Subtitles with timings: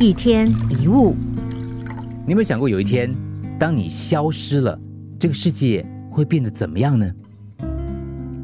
[0.00, 0.48] 一天
[0.80, 1.12] 一物，
[2.24, 3.12] 你有没有想过，有一天
[3.58, 4.78] 当你消失了，
[5.18, 7.10] 这个世界会变得怎么样呢？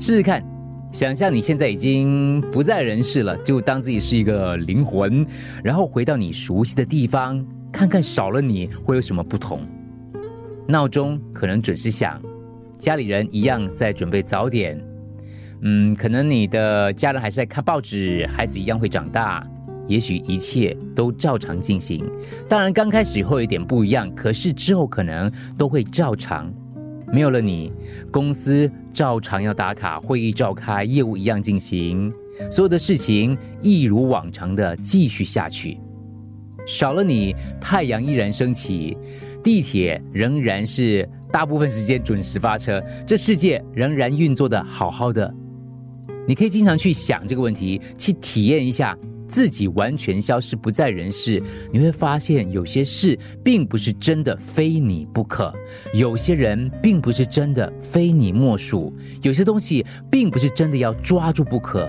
[0.01, 0.45] 试试看，
[0.91, 5.25] 想象你现在已经不在人世了，就当自己是一个灵魂，
[5.63, 9.61] 然后回到你熟悉的地方，看看少了你会有什么不同。
[10.67, 12.21] 闹钟可能准时响，
[12.81, 14.77] 家里人一样在准备早点。
[15.61, 19.47] 嗯，可能你的家人还是在看报纸，孩子一样会长大。
[19.87, 22.05] 也许一切都照常进行，
[22.49, 26.53] 当然刚开始会有点不一样，可是之后可能都会照常。
[27.13, 27.71] 没有了你，
[28.11, 32.13] 公司照常要打卡，会议召开，业务一样进行，
[32.51, 35.79] 所有的事情一如往常的继续下去。
[36.67, 38.97] 少了你，太阳依然升起，
[39.45, 45.33] 地铁仍然是大部分时间准时发车，这世界仍然运作的好好的。
[46.27, 48.99] 你可以经常去想这个问题，去体验一下。
[49.29, 55.53] 自己完全消失不在人世，你会发现有些事并不是真的非你不可，
[55.93, 61.89] 有些人并不是真的非你莫属，有些东西并不是真的要抓住不可。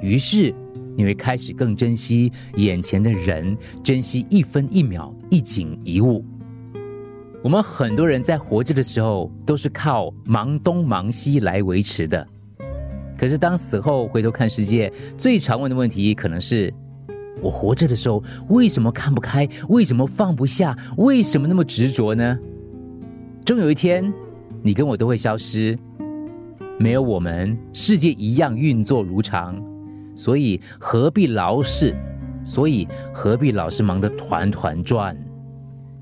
[0.00, 0.54] 于是
[0.96, 6.24] 你会开始更珍惜眼前的人，珍惜一分一秒、一景一物。
[7.42, 12.26] 我们很多人在活着的时候都是靠忙东忙西来维持的。
[13.22, 16.74] 可是，当死后回头看世界，最常问的问题可能是：
[17.40, 19.48] 我活着的时候为什么看不开？
[19.68, 20.76] 为什么放不下？
[20.96, 22.36] 为什么那么执着呢？
[23.44, 24.12] 终有一天，
[24.60, 25.78] 你跟我都会消失，
[26.80, 29.56] 没有我们，世界一样运作如常。
[30.16, 31.96] 所以何必劳事？
[32.42, 35.16] 所以何必老是忙得团团转？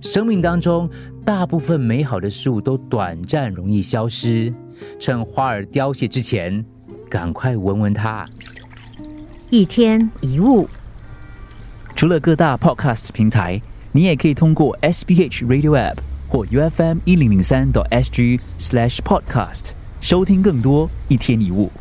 [0.01, 0.89] 生命当中，
[1.23, 4.51] 大部分美好的事物都短暂，容易消失。
[4.99, 6.65] 趁花儿凋谢之前。
[7.11, 8.25] 赶快闻闻它。
[9.51, 10.69] 一天一物，
[11.97, 15.97] 除了各大 Podcast 平台，你也可以通过 SBH Radio App
[16.29, 21.73] 或 UFM 一零零三 SG Slash Podcast 收听更多一天一物。